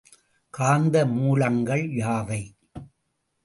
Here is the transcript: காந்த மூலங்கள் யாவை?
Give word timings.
காந்த 0.53 1.05
மூலங்கள் 1.05 1.85
யாவை? 1.95 2.41